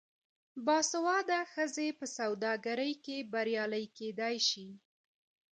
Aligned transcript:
باسواده 0.65 1.39
ښځې 1.53 1.87
په 1.99 2.05
سوداګرۍ 2.17 2.93
کې 3.05 3.17
بریالۍ 3.33 3.85
کیدی 3.97 4.37
شي. 4.49 4.67